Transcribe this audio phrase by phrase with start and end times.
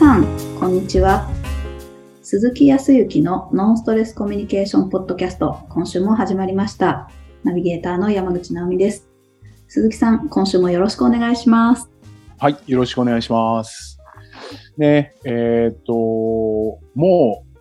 [0.00, 0.24] さん、
[0.58, 1.28] こんにちは。
[2.22, 7.10] 鈴木康之のノンストレスコミュニケーションポッドキャスト、今週も始まりました。
[7.44, 9.10] ナビゲーターの山口直美です。
[9.68, 11.90] 鈴木さん、今週もよろしくお願いします。
[12.38, 13.98] はい、よろしくお願いします。
[14.78, 17.60] ね、えっ、と、もう、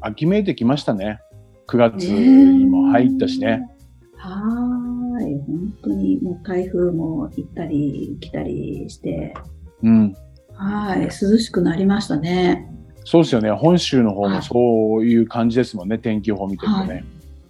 [0.00, 1.20] 秋めいてきましたね。
[1.68, 3.68] 9月にも入ったしね。
[4.16, 9.34] はーい、本当にもう台風も行ったり来たりして、
[9.82, 10.16] うん。
[10.62, 12.68] はい、涼しくなりましたね。
[13.04, 13.50] そうですよね。
[13.50, 15.98] 本州の方もはいそういう感じですもんね。
[15.98, 17.04] 天気予報見てるとね。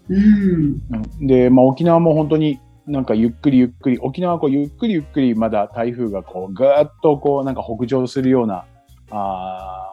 [0.08, 0.80] うん。
[1.20, 8.64] うんで、まあ沖縄も本当になんかゆっくりゆっくり、沖縄はこうゆっくりゆっくりまだ台風がこうぐーっとこうなんか北上するような、
[9.10, 9.88] あ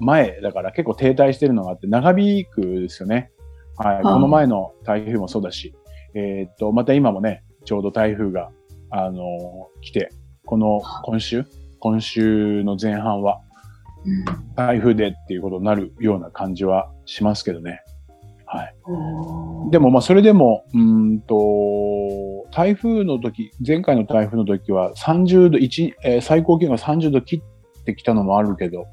[0.00, 3.30] ー前だから結構停滞してるのがあって長引くですよね。
[3.76, 3.96] はい。
[3.98, 5.74] あこの前の台風もそうだし、
[6.14, 8.50] えーっと、また今もね、ちょうど台風が、
[8.90, 10.10] あのー来て、
[10.44, 11.44] この今週、
[11.84, 13.42] 今週の前半は
[14.06, 17.82] うん台風でっていうことになるような感じはしますけどね。
[18.46, 18.74] はい。
[19.70, 20.80] でもまあそれでも、うー
[21.16, 28.86] んと、台風の時、前回の台風の時は30度、一えー最高気温が30度切ってきたのもあるけど、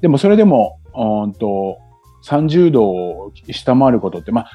[0.00, 1.78] でもそれでも、うーんと、
[2.24, 4.50] 30度を下回ることって、まあ、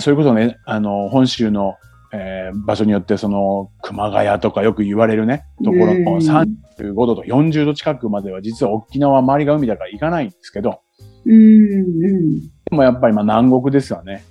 [0.00, 1.74] それこそね、あの、本州の、
[2.16, 10.80] えー場所によって、その、熊谷とかよく言われるね、ところのうん35度と40度近くまでは、実は沖縄は周りが海だから行かないんですけど、
[11.26, 12.40] うん、うん。
[12.40, 14.24] でもやっぱりまあ南国ですよね。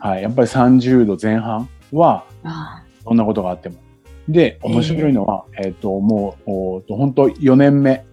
[0.00, 0.22] はい。
[0.22, 3.76] やっぱり30度前半は、あそんなことがあっても。
[4.28, 8.04] で、面白いのは、えっ、と、もう、おーと本当4年目、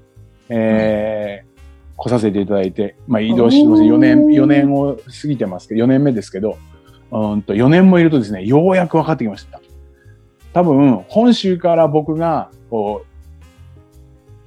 [0.49, 1.55] えー
[1.97, 3.83] 来させていただいて、まあ移動してます。
[3.83, 6.57] 4年、おー4年を過ぎてますけど、4年目ですけど、
[7.11, 9.61] うーんと4年もいるとですね、ようやく分かってきました。
[10.53, 13.06] 多分、本州から僕が、こ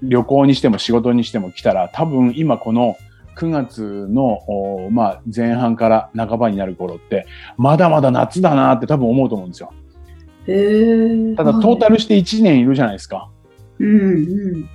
[0.03, 2.97] う、旅行にしても仕事にしても来たら、多分今この
[3.37, 9.73] 9月の、おまあ、前半から半ばになる頃って、まだまだ夏だなって多分思うと思うんですよ。
[11.37, 13.31] ただ、トータルして1年いるじゃないですか。
[13.79, 14.69] うん、うん。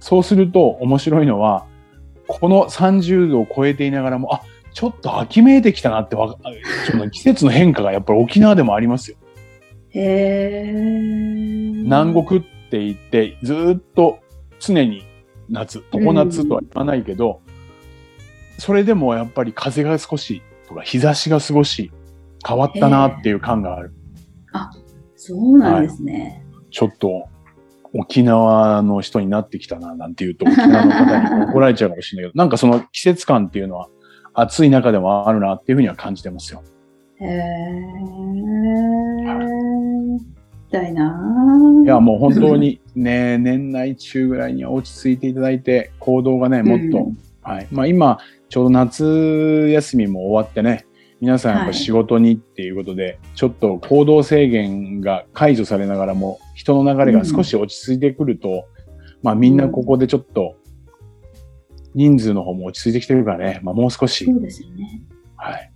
[0.00, 1.66] そうすると面白いのは、
[2.26, 4.42] この30度を超えていながらも、あ、
[4.76, 6.38] ちょっと秋めいてきたなってわか、
[6.90, 9.16] その季節の変化がやっぱり沖縄でもありますよ。
[9.88, 10.70] へえ。
[10.70, 14.18] 南国って言って、ずーっと
[14.60, 15.02] 常に
[15.48, 17.40] 夏、常夏とは言わないけど、
[18.58, 21.90] それでもやっぱり風が少しとか日差しが少し
[22.46, 23.94] 変わったなっていう感がある。
[25.16, 26.44] そうなんですね。
[26.70, 27.30] ちょっと
[27.94, 33.88] 沖縄の人になってきたななんて言うと沖縄の方に怒られちゃうかもしれないけど、なんかその季節感っていうのは
[34.38, 36.62] 暑い中でもあるなっていうふうには感じてますよ。
[37.20, 37.46] へえ。
[39.24, 40.18] 行
[40.68, 47.68] きたいないや、もう本当にね、年内中ぐらいには落ち着いていただいて、行動がね、もっと、うんはい。
[47.70, 50.84] まあ今、ちょうど夏休みも終わってね、
[51.20, 58.66] 皆さんやっぱ仕事にっていうことで、ちょっと行動制限が解除されながらも、人の流れが少し落ち着いてくると、
[59.22, 60.56] まあみんなここでちょっと、
[61.96, 65.02] 人数の方も落ち着いてきてるからね、まあもう少しそ、うですよね。
[65.36, 65.72] はい。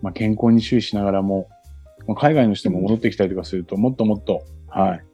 [0.00, 1.48] まあ健康に注意しながらも、
[2.06, 5.04] まあ海外の人も戻ってきたりとかすると、もっともっと、はい。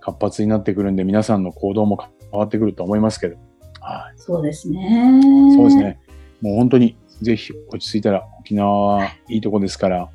[0.00, 1.98] 活発になってくるんで、皆さんの行動も
[2.30, 3.36] 変わってくると思いますけど、
[3.80, 4.18] はい。
[4.18, 5.20] そうですね。
[5.56, 5.76] そうです。
[5.78, 5.98] ね。
[6.42, 10.10] もう本当に、ぜひ落ち着いたら、沖縄はいいとこですから、はい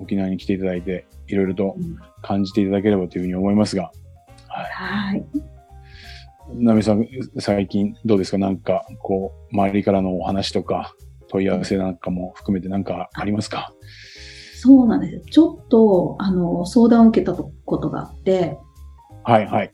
[0.00, 3.90] 沖縄に来ていただいて、いろいろとうん感じていただければというふうに思いますが、
[4.48, 4.70] はい。
[4.70, 5.24] はい。
[6.54, 7.06] なみさん、
[7.38, 8.38] 最近どうですか？
[8.38, 10.94] なんか、こう、周りからのお話とか、
[11.28, 13.72] 問い合わせなんかも含めてなんかありますか？
[14.60, 15.20] そうなんですよ。
[15.30, 18.58] ちょっと、あの、相談を受けたことがあって、
[19.24, 19.72] はい、はい。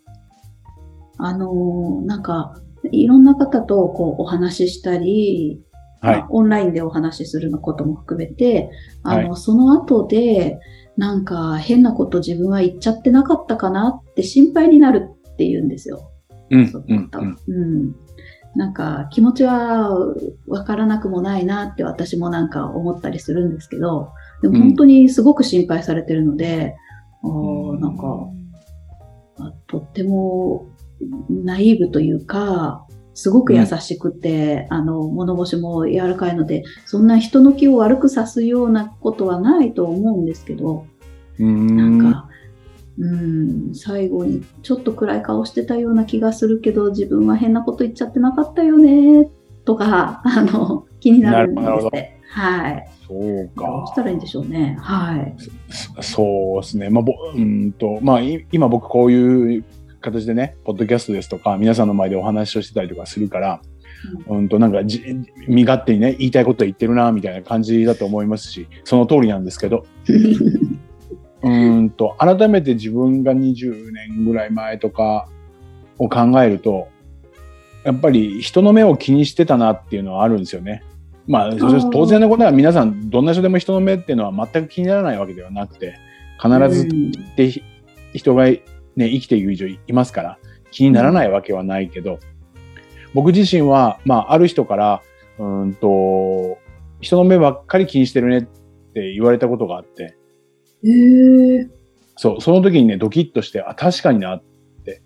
[1.18, 2.54] あの、なんか、
[2.92, 5.60] いろんな方とこうお話ししたり、
[6.00, 6.28] はいまあ。
[6.30, 8.70] オンラインでお話しするのことも含めて、
[9.02, 10.58] あの、はその後で、
[10.96, 16.10] なんか変なこと自分は言っちゃってなかったかなって心配になるって言うんですよ。
[16.50, 17.10] うん
[17.88, 17.94] う。
[18.56, 19.90] なんか気持ちは
[20.46, 24.10] わからなくもないなって私もなんか思ったりするんですけど、
[24.42, 26.74] でも本当にすごく心配されてるので、
[27.22, 28.04] あーなんか、
[29.38, 30.66] あとっても
[31.28, 40.86] ナイーブというか、すごく優しくて、あの、物腰も柔らかいので、そんな人の気を悪くさすようなことはないと思うんですけど、
[41.38, 41.76] うーん。
[41.76, 42.28] なんか、
[42.98, 49.28] うん、最後にちょっと暗い顔してたような気がするけど、自分は変なこと言っちゃってなかったよね、
[49.64, 52.20] とか、 あの、気になるんですね。
[52.30, 52.88] はい。
[53.06, 53.94] そうどうかし。
[53.94, 54.76] たらいいんでしょうね。
[54.80, 55.34] はい。
[55.68, 56.90] そそうですね。
[56.90, 59.64] まあ、ぼうんと、まあ、い今僕こういう、
[60.00, 63.60] 形でね、ポッドキャストですとか、皆さんの前でお話をしてたりとかするから、
[64.28, 65.02] うんと、なんかじ、
[65.48, 69.86] 身勝手にね、言いたいこと言ってるな、みたいな感じだと思いますし、その通りなんですけど、
[71.42, 75.28] うんと、改めて自分が20年ぐらい前とか
[75.98, 76.88] を考えると、
[77.84, 80.82] やっぱり人の目を気にしてたなっていうのはあるんですよね。
[81.26, 81.50] まあ、
[81.92, 85.96] 当然のことは皆さん、どんな人でも人の目っていうのは全く気にならないわけではなくて、
[86.42, 87.62] 必ずって
[88.14, 88.60] 人がね、
[88.96, 90.38] 生きている以上いますから、
[90.70, 92.18] 気にならないわけはないけど、
[93.14, 95.02] 僕自身は、まあ、ある人から、
[95.38, 96.58] うんと、
[97.00, 98.42] 人の目ばっかり気にしてるねっ
[98.92, 100.16] て言われたことがあって、
[100.84, 101.68] へえ。
[102.16, 104.42] そう、その時にね、ドキッとして、あ、確かになっ
[104.84, 105.02] て。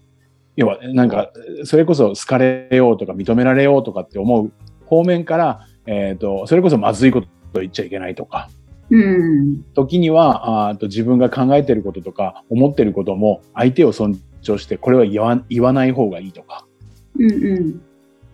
[0.56, 1.32] 要は、なんか、
[1.64, 4.52] それこそ好かれようとか認められようとかって思う
[4.86, 8.48] 方面から、えっ、と、それこそまずいこと言っちゃいけないとか、
[8.90, 9.62] うん。
[9.74, 16.66] 時には、あーと自分が考えてることとか思ってることも相手を尊重して、これは言わ言わない方がいいとか。
[17.18, 17.80] うんうん。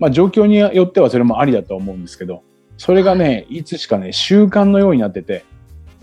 [0.00, 2.42] まあ状況によってはそれもありだと思うんですけど、
[2.76, 5.44] それがね、いつしかね、習慣のようになってて、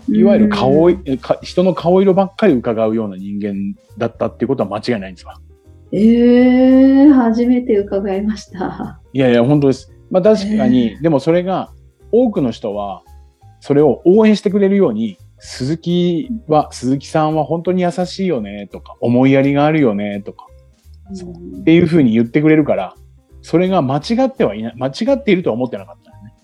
[0.08, 5.40] いわゆる顔い、えか人の顔色ばっかり伺うような人間だったっていうことは間違いないんですわ。
[5.92, 9.00] ええ初めて伺いました。
[9.12, 9.92] いやいや、本当です。
[10.10, 11.70] まあ確かに、でもそれが、
[12.12, 13.02] 多くの人は、
[13.60, 20.46] それを応援してくれるように、鈴木は、鈴木さんは本当に優しいよね、とか、思いやりがあるよね、とか、
[21.60, 22.94] っていうふうに言ってくれるから、
[23.42, 26.34] それが間違ってはいない、間違っているとは思ってなかったのね。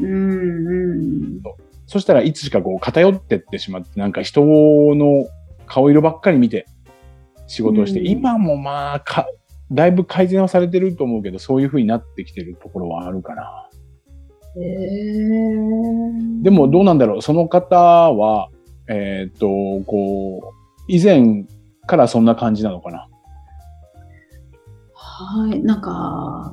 [0.00, 1.40] うんうん。
[1.88, 5.26] そしたらいつしかこう偏ってってしまって、なんか人の
[5.66, 6.66] 顔色ばっかり見て
[7.46, 8.06] 仕事をして、うん。
[8.06, 9.26] 今もまあか、
[9.72, 13.68] だいぶ改善はされてると思うけど、そういう風になってきてるところはあるかな。
[14.56, 18.50] ええでもどうなんだろう、その方は、
[18.86, 19.46] えーっと、
[19.86, 20.54] こう、
[20.88, 21.46] 以前
[21.86, 23.08] からそんな感じなのかな。
[24.94, 26.52] はい、なんか、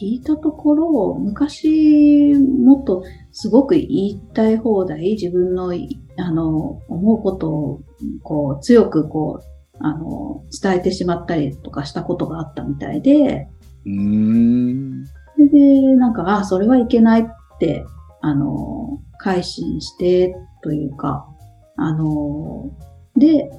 [0.00, 3.02] 聞いたところ、昔、もっと
[3.32, 7.80] すごく言いたい放題、自分のい、あの、思うことを、
[8.22, 13.48] こう、強くこう、あの、伝えてしまったりとかしたことがあったみたいで、
[13.84, 15.06] うーん。
[15.34, 17.24] それで、なんか、あ、それはいけないっ
[17.58, 17.84] て、
[18.20, 21.26] あの、改心して、というか、
[21.76, 22.70] あの、
[23.16, 23.50] で、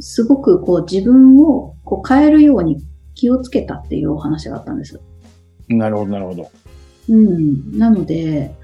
[0.00, 2.78] すごくこう自分をこう変えるように
[3.14, 5.00] 気をつけたっていうお話があったんです。
[5.76, 6.50] なるほど、なるほど。
[7.08, 7.78] うん。
[7.78, 8.54] なので、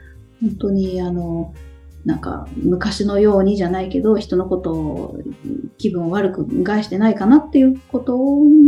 [0.41, 1.55] 本当にあの、
[2.05, 5.21] なんか昔のようにじゃないけど、人のことを
[5.79, 8.17] 気分を悪く害してないかなっていうこと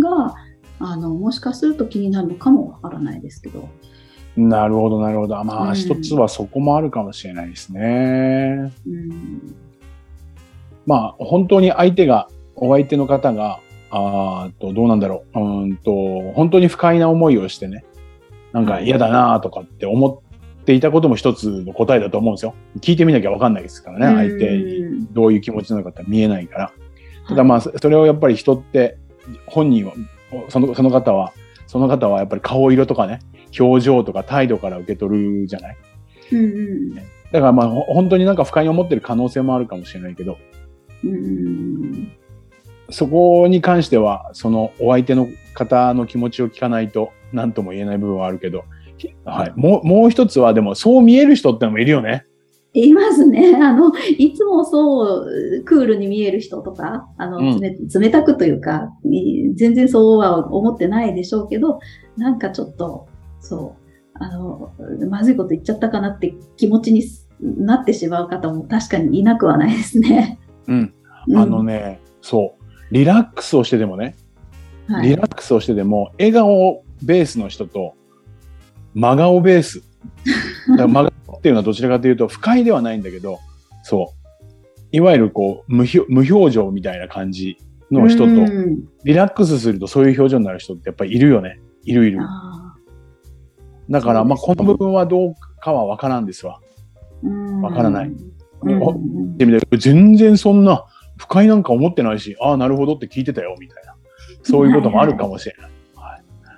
[0.01, 0.35] が、
[0.81, 3.69] あの、もしかすると気になるのかもわからないですけど。
[4.37, 5.43] なるほど、なるほど。
[5.45, 8.73] まあ、うん一つはそこもあるかもしれないですね。
[8.87, 9.55] うん。
[10.87, 15.39] まあ、本当に相手が、お相手の方が、あと、どうなんだろう。
[15.39, 17.85] うーんと、本当に不快な思いをしてね、
[18.59, 20.23] なんか嫌だなとかって思
[20.61, 22.55] っていたことも一つの答えだと思うんですよ。
[22.81, 26.73] 聞いてみなきゃわかんないですからね、相手にどういう気持ちなのかって見えないから。
[27.29, 28.99] ただまあ、そそれをやっぱり人って、
[29.47, 29.93] 本人は、
[30.49, 31.33] そのその方は、
[31.67, 33.21] その方はやっぱり顔色とかね、
[33.59, 35.77] 表情とか態度から受け取るじゃない？
[36.33, 36.95] うんうん
[37.31, 40.39] だからまあ、ほ本当になんか不快に思ってる可能性もあるかもしれないけど、
[41.05, 42.13] うん
[42.91, 48.65] そこに関しては、そのお相手の方の気持ちを聞かないと何とも言えない部分はあるけど、
[48.97, 49.53] ひはい。
[49.57, 52.25] もう、もう一つはでもそう見える人ってのもいるよね。
[52.75, 53.57] いますね。
[53.61, 61.79] あの、いつもそう、クールに見える人とか、あの、うん冷冷たくというか、い全然そうは思ってないでしょうけど、
[62.17, 63.07] なんかちょっと、
[63.41, 64.73] そう、あの、
[65.09, 67.03] まずいこと言っちゃったかなって気持ちに
[67.41, 70.39] なってしまう方も確かにいなくはないですね。
[70.67, 70.93] うん。
[71.29, 72.95] うんあのね、そう。
[72.95, 74.17] リラックスをしてでもね、
[74.87, 77.95] はいリラックスをしてでも、笑顔ベースの人と、
[78.95, 79.83] 真顔ベース。
[80.69, 83.39] だから 真顔っていうのはどちらかというと、不快ではないんだけど、
[83.83, 84.19] そう。
[84.91, 87.59] いわゆるこう、無表無表情みたいな感じ
[87.91, 91.61] の人と、うんリラックスするとそういう表情になる人ってやっぱりいるよね。
[91.85, 92.19] いるいる。
[92.21, 92.75] あ
[93.89, 96.61] だから、まあ、この部分はどうかはわからんですわ。
[97.63, 98.13] わからない。
[99.79, 100.85] 全然そんな
[101.17, 103.95] 不快なんか思ってないし、ああ、なるほどって聞いてたよ、みたいな。
[104.43, 105.71] そういうこともあるかもしれない。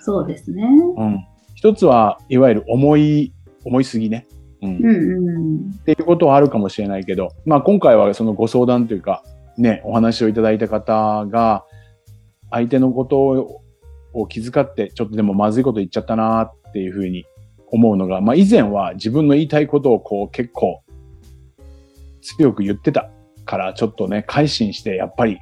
[0.01, 0.65] そうですね。
[0.97, 1.27] うん。
[1.55, 3.33] 一つは、いわゆる思い、
[3.65, 4.27] 思いすぎね。
[4.63, 4.77] うん。
[4.77, 5.71] うんうん。
[5.71, 9.23] っていうことはあるかもしれないけど、まあ今回はそのご相談というか、
[9.57, 11.65] ね、お話をいただいた方が、
[12.51, 13.63] 相手のことを
[14.13, 17.25] を気遣って、ちょっとでもまずいこと言っちゃったなっていうふうに
[17.69, 20.83] 思うのが、まあ以前は自分の言いたいことをこう結構
[22.23, 23.11] 強く言ってた
[23.45, 25.39] から、ちょっとね、改心して、やっぱり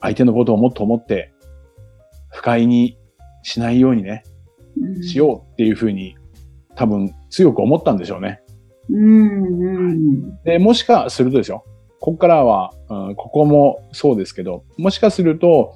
[0.00, 1.32] 相手のことをもっと思って、
[2.30, 2.96] 不快に
[3.42, 4.24] しないようにね、
[4.80, 6.16] うんしようっていうふうに、
[6.74, 8.40] 多分強く思ったんでしょうね。
[8.90, 10.42] うんうん。
[10.44, 11.64] で、もしかするとですよ。
[12.00, 15.74] ここからは、うん、ここもそうですけど、もしかすると、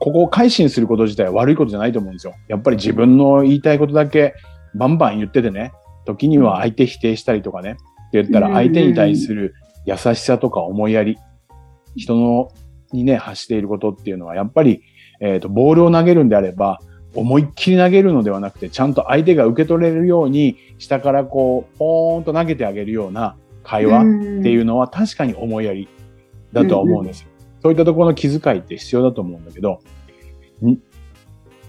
[0.00, 2.34] ここを改心すること自体は悪いことじゃないと思うんですよ。
[2.48, 4.34] やっぱり自分の言いたいことだけ
[4.74, 5.72] バンバン言っててね、
[6.04, 7.80] 時には相手否定したりとかね、って
[8.22, 9.54] 言ったら相手に対する
[9.86, 11.16] 優しさとか思いやり、
[11.96, 12.48] 人の
[12.92, 14.82] にね、発していることっていうのは、やっぱり、
[15.20, 16.80] えっ、と、ボールを投げるんであれば、
[17.14, 24.02] 思いっきり投げるのではなくて、ちゃんと相手が受け取れるように、下からこう、ポーンと投げてあげるような会話っ
[24.42, 25.88] ていうのは確かに思いやり
[26.52, 27.26] だとは思うんです。
[27.62, 29.80] そういったところの気遣いって必要だと思うんだけど、
[30.64, 30.76] ん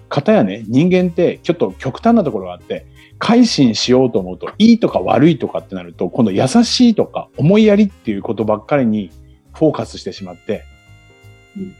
[0.10, 2.86] 方やね、人間ってちょっと極端なところがあって、
[3.18, 9.10] 改心しようと思うと、いいとか悪いとかってなると、今度優しいとか思いやりっていうことばっかりに
[9.54, 10.64] フォーカスしてしまって
[11.58, 11.76] うん、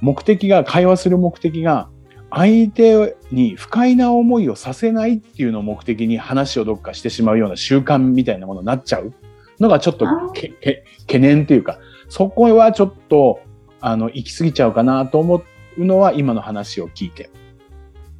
[0.00, 1.88] 目的が、会話する目的が、
[2.30, 9.12] 相手に不快な思いをさせないっていうのを目的に話をどっかしてしまうような習慣みたいなものになっちゃう
[9.58, 13.40] のがちょっと懸念っていうか、そこはちょっと、
[13.80, 15.42] あの、行き過ぎちゃうかなと思
[15.76, 17.30] うのは今の話を聞いて。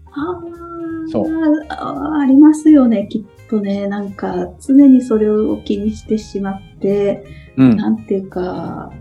[0.07, 1.27] あーそう
[1.69, 3.89] あーありますよね、きっとね。
[3.89, 7.25] なんか、常にそれを気にしてしまって、
[7.57, 7.77] うん。
[7.77, 8.93] なんていうか、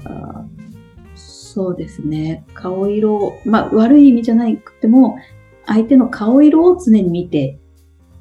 [1.59, 2.45] そうですね。
[2.53, 5.17] 顔色を、まあ悪い意味じゃなくても、
[5.65, 7.59] 相手の顔色を常に見て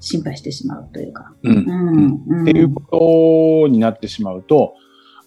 [0.00, 1.32] 心配してしまうというか。
[1.44, 1.60] うんう。
[1.60, 2.22] ん。
[2.26, 4.74] うんっていうことになってしまうと、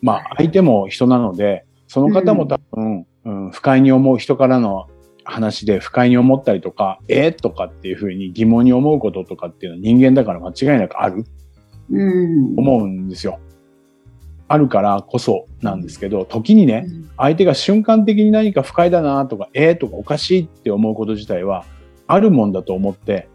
[0.02, 4.88] まあ相手も人なので、その方も多分、うん不快に思う人からの
[5.24, 7.36] 話で不快に思ったりとか、えー？
[7.36, 11.24] とかっていうふうに疑問に思うこととかっていうのは人間だから間違いなくある
[11.92, 12.60] うん。
[12.60, 13.40] 思うんですよ。
[14.52, 21.66] あるからこそなんですけど、時にね、うん相手が瞬間的に何か不快だなとか、えーとかおかしいって思うこと自体は
[22.08, 23.30] あるもんだと思って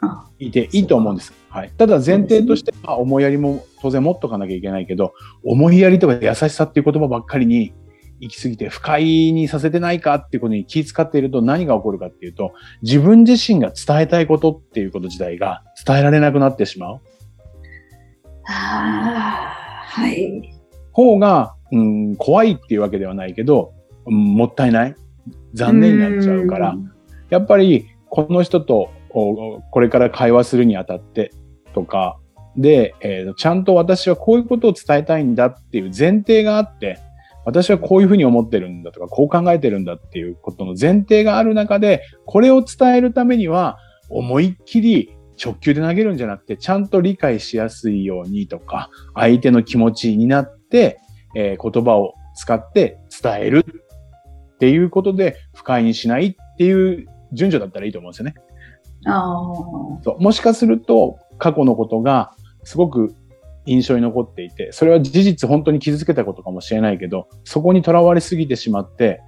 [0.00, 1.32] あいていいと思うんです。
[1.48, 1.70] はい。
[1.78, 5.12] ただ前提としては思いやりも当然持っとかなきゃいけないけど、
[5.44, 7.72] 思いやりとか優しさっていう言葉ばっかりに
[8.18, 17.00] 行き過ぎて不快にさせてないかっていうことに気遣っていると何が起こるかっていうと、自分自身が伝えたいことっていうこと自体が伝えられなくなってしまう。
[18.46, 20.57] ああ、はい。
[20.98, 23.72] 方が、うん、怖いっていうわけではないけど、
[24.06, 24.96] うんもったいない。
[25.54, 26.74] 残念になっちゃうから、
[27.30, 31.30] やっぱりこの人とおこれから会話するにあたって
[31.72, 32.18] とか
[32.56, 36.98] で、えーちゃんと私はこういうことを伝えたいんだっていう前提があって、
[37.44, 43.78] 私はこういうふうに思ってるんだとか、こう考えてるんだっていうことの前提がある中で、これを伝えるためには、
[44.10, 50.57] 思いっきり直球で投げるんじゃなくて、ちゃんと理解しやすいようにとか、相手の気持ちになって、
[51.34, 53.64] えー言葉を使って伝える
[54.54, 58.34] っていうことで不快にしないっていう順序だったらいいと思うんですよね。
[59.06, 60.02] ああ。
[60.02, 62.32] そうもしかすると過去のことが
[62.64, 63.14] すごく
[63.66, 69.20] 印象に残っていて、それは事実本当に傷つけたことかもしれないけど、そこにとらわれすぎてしまって、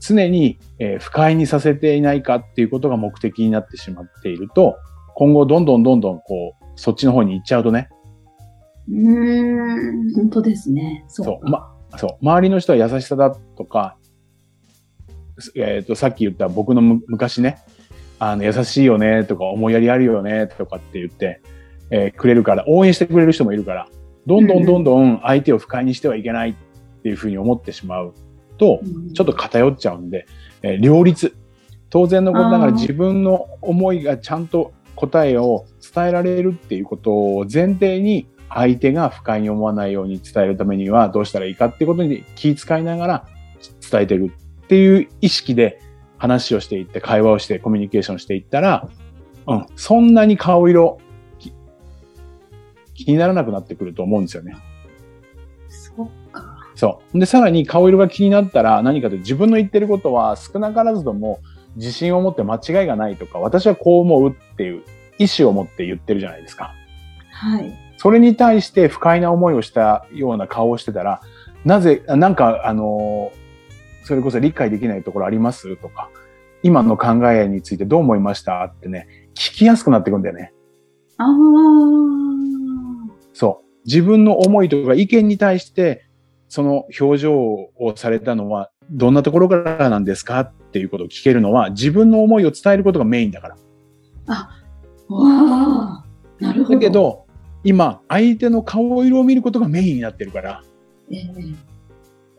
[0.00, 4.76] 常に、えー不快にさせていないかっていうことが目的になってしまっていると、
[5.14, 7.88] 今後どんどんどんどんこう、そっちの方に行っちゃうとね、
[8.88, 11.04] うーん、本当ですね。
[11.08, 13.96] そうま、そう、周りの人は優しさだとか、
[15.54, 17.58] えっ、と、さっき言った僕のむ昔ね、
[18.18, 21.40] あの、優しいよねとか、思いやりあるよねとかって言って、
[21.90, 23.88] えーくれるから、応援してくれる人もいるから、
[24.26, 26.54] どんどんどんどん相手を不快にしてはいけないっ
[27.02, 28.14] ていうふうに思ってしまう
[28.58, 30.26] と、うんちょっと偏っちゃうんで、
[30.62, 31.36] えー両立。
[31.88, 43.28] 当然のことながら自分の思いがちゃんと答えを伝えられるっていうことを前提に相手が不快に思わないように伝えるためにはどうしたらいいかっていうことに気遣いながら
[43.90, 44.32] 伝えてる
[44.64, 45.80] っていう意識で
[46.18, 48.88] 話をしていって会話をしてコミュニケーションしていったら、
[49.46, 50.98] うん、そんなに顔色
[51.38, 51.52] き
[52.94, 54.56] 気にならなくなってくると思うんですよね。
[55.68, 56.56] そっか。
[56.74, 57.18] そう。
[57.18, 61.40] で、さらに顔色が気になったら何かと自分の言ってることは少なからずとも
[61.76, 64.82] 自信を持って間違いがないとか、私はこう思うっていう
[65.18, 66.74] 意思を持って言ってるじゃないですか。
[67.30, 67.85] はい。
[67.96, 71.20] それに対して不快な思いをしたような顔をしてたら、
[71.64, 73.46] なぜ、あなんか、あのー
[74.08, 75.76] それこそ理解できないところあります？
[75.78, 76.10] とか、
[76.62, 78.62] 今の考えについてどう思いました？
[78.62, 80.52] ってね、聞きやすくなってくるんだよね。
[81.18, 81.26] ああ。
[83.32, 83.66] そう。
[83.84, 86.06] 自分の思いとか意見に対して、
[86.48, 90.38] その表情をされたのは、どんなところからなんですか？
[90.38, 93.56] っていうことを聞けるのは、自分の思いを伝えることがメインだから。
[94.28, 94.48] わ
[95.08, 96.04] あ。
[96.38, 96.78] なるほど。
[96.78, 97.25] だけ、ど、
[97.66, 100.62] 今、相手の顔色を見ることがメインになってるから、
[101.10, 101.22] ええ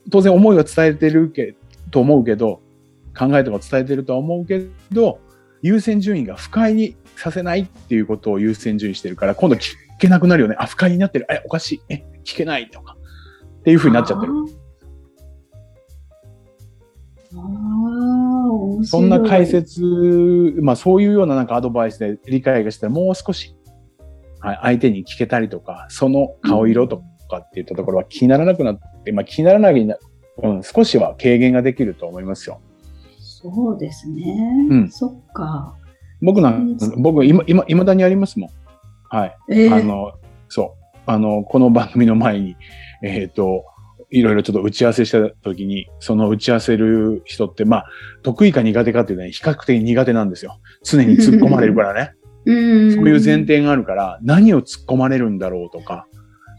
[0.09, 1.57] 当然思いは伝えてるけ
[1.91, 2.61] と思うけど、
[3.17, 5.19] 考えとか伝えてるとは思うけど、
[5.61, 10.55] 優先順位が不快にさせないっていうことを優先順位してるから、今度聞けなくなるよね。
[10.57, 11.27] あ、不快になってる。
[11.29, 11.81] え、おかしい。
[11.89, 12.95] え、聞けないとか。
[13.59, 14.33] っていう風になっちゃってる。
[18.83, 19.81] そんな解説、
[20.61, 23.56] まあそういうようななんかアドバイスで理解がしたらもう少し、はい、
[24.41, 29.97] 相手に聞けたりとか、その顔色とかっていったところは気にならなくなって、まあ気にならないな、
[30.43, 32.61] うん、少しは軽減ができると思いますよ。
[33.19, 34.23] そうですね。
[34.69, 35.73] うんそっか。
[36.21, 38.49] 僕なんうん僕今、今、未だにありますもん。
[39.09, 39.37] はい。
[39.51, 40.13] ええあの、
[40.49, 40.99] そう。
[41.05, 42.55] あの、この番組の前に、
[43.03, 43.63] えっ、と、
[44.09, 47.85] いろいろちょっと打ち合わせした時に、その打ち合わせる人って、まあ、
[48.23, 50.59] 得意か苦手かっていうのは比較的苦手なんですよ。
[50.83, 52.13] 常に突っ込まれるからね。
[52.47, 52.93] うん。
[52.93, 56.07] そういう前提があるから、何を突っ込まれるんだろうとか、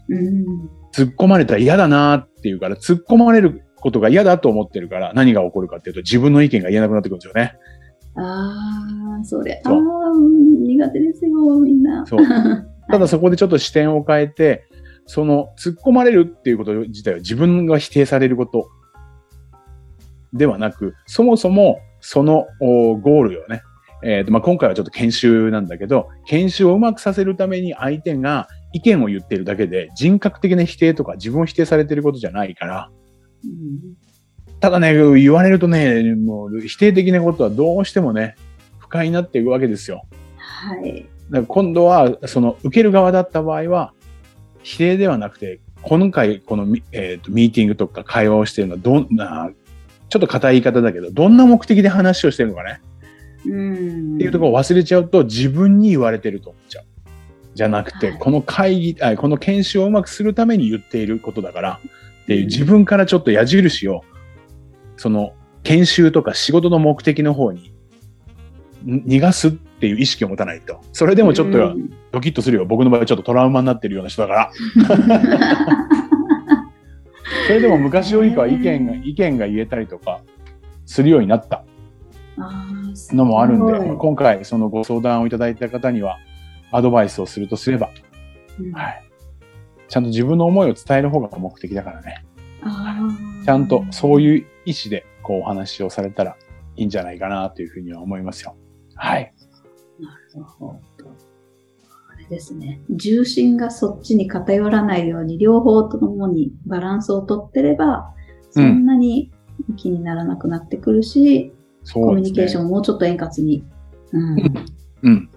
[0.07, 0.45] うん。
[0.93, 7.55] 突っ込まれたら嫌だなっていうから、突っ込まれることが嫌だと思ってるから、何が起こるかっていうと、自分の意見が言えなくなってくるんですよね。
[8.15, 9.73] ああ、それ、ああ
[10.67, 12.05] 苦手ですよ、みんな。
[12.05, 12.19] そう。
[12.91, 14.65] ただそこでちょっと視点を変えて、
[15.05, 18.69] その突っ込まれるっていうこと自体は自分が否定されること
[20.33, 23.61] ではなく、そもそもそのおゴールをね、
[24.03, 32.89] えーとまあ、今回はちょっと研修なんだけど、研修をうまくさせるために相手が意見を言ってるだけで人格的な否定とか自分を否定されてることじゃないから、
[33.43, 34.09] うん
[34.59, 38.35] ただね、言われるとね、もう否定的なことはどうしてもね、
[38.77, 40.03] 不快になっていくわけですよ。
[40.37, 41.07] はい。
[41.29, 43.93] だから今度は、その、受ける側だった場合は、
[44.61, 49.49] 否定ではなくて、今回、このミ,、えーとミーティングとか会話をしているのは、どんな、
[50.09, 52.81] ちょっと硬い言い方だけど、どんな目的で話をしてるのかね、
[53.49, 54.15] うん。
[54.15, 56.85] っていうところを忘れちゃうと、自分に言われてると思っちゃう。
[57.55, 61.79] じゃなくて、はいこの会議あ、この研修をうまくするために言っていることだから、
[62.23, 64.03] っていううん自分からちょっと矢印を、
[64.97, 67.73] その、研修とか仕事の目的の方に、
[68.85, 70.79] ん逃がすっていう意識を持たないと。
[70.93, 72.65] それでもちょっと、うんドキッとするよ。
[72.65, 74.51] 僕の場合ちょっとトラウマになってるような人だから。
[77.45, 80.21] それでも昔よりかは意見が、意見が言えたりとか
[80.85, 81.63] するようになった
[83.13, 86.17] のもあるんで、まあ今回そのご相談をいただいた方には
[86.71, 87.89] アドバイスをするとすれば、
[88.59, 89.03] うんはい。
[89.87, 92.23] ちゃんと自分の思いを伝える方が目的だからね。
[93.45, 96.35] ちゃんとそういう意思でこうお話をされたら
[96.75, 98.55] いいんじゃないかなというふうには思いますよ。
[98.95, 99.33] はい。
[99.99, 101.09] なるほど。
[102.11, 102.81] あれですね。
[102.89, 108.13] 重心がそっちに偏らないように、両方ともにバランスをとってれば、
[108.51, 109.31] そんなに
[109.77, 111.53] 気にならなくなってくるし、
[111.93, 112.13] コ。
[112.13, 113.63] ミュニケーションももうちょっと円滑に。
[114.11, 114.39] うん。
[115.03, 115.29] うん。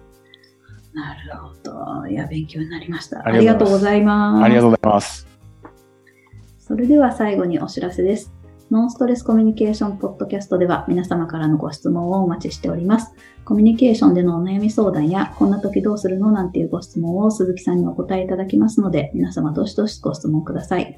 [0.93, 2.07] なるほど。
[2.07, 3.19] いや、勉強になりました。
[3.19, 4.43] あありがとうございます。
[4.43, 5.27] ありがとうございます。
[6.59, 8.33] それでは最後にお知らせです。
[8.71, 13.13] ノンストレスコミュニケーションポッドキャストでは皆様からのご質問をお待ちしております。
[13.45, 20.97] コミュニケーションでのお悩み相談や、こんな時どうするのなんていうご質問を鈴木さんにお答えいただきますので、皆様どしどしご質問ください。